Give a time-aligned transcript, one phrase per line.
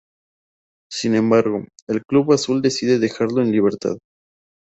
[0.89, 3.99] Sin embargo, el club azul decide dejarlo en libertad.